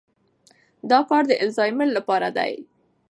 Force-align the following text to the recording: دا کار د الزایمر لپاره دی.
دا 0.89 0.99
کار 1.09 1.23
د 1.27 1.31
الزایمر 1.43 1.87
لپاره 1.97 2.27
دی. 2.37 2.53